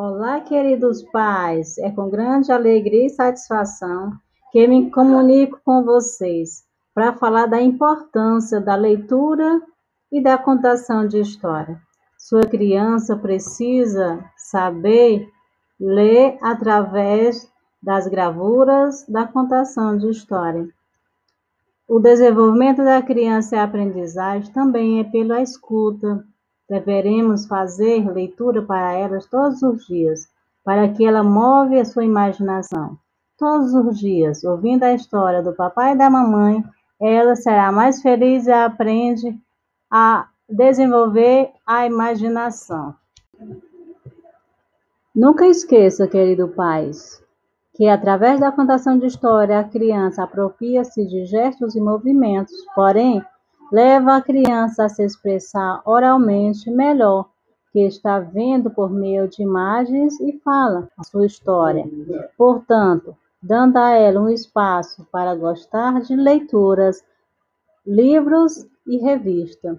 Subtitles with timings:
[0.00, 1.76] Olá, queridos pais!
[1.78, 4.12] É com grande alegria e satisfação
[4.52, 6.62] que me comunico com vocês
[6.94, 9.60] para falar da importância da leitura
[10.12, 11.82] e da contação de história.
[12.16, 15.28] Sua criança precisa saber
[15.80, 17.50] ler através
[17.82, 20.68] das gravuras da contação de história.
[21.88, 26.24] O desenvolvimento da criança e a aprendizagem também é pela escuta,
[26.68, 30.28] Deveremos fazer leitura para elas todos os dias,
[30.62, 32.98] para que ela move a sua imaginação.
[33.38, 36.62] Todos os dias, ouvindo a história do papai e da mamãe,
[37.00, 39.38] ela será mais feliz e aprende
[39.90, 42.94] a desenvolver a imaginação.
[45.14, 46.90] Nunca esqueça, querido pai,
[47.74, 53.24] que através da contação de história a criança apropria-se de gestos e movimentos, porém
[53.70, 57.28] leva a criança a se expressar oralmente melhor,
[57.72, 61.84] que está vendo por meio de imagens e fala a sua história.
[62.36, 67.04] Portanto, dando a ela um espaço para gostar de leituras,
[67.86, 69.78] livros e revista,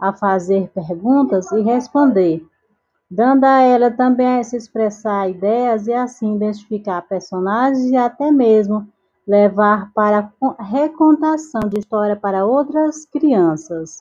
[0.00, 2.44] a fazer perguntas e responder,
[3.10, 8.88] dando a ela também a se expressar ideias e assim identificar personagens e até mesmo
[9.26, 13.98] levar para a recontação de história para outras crianças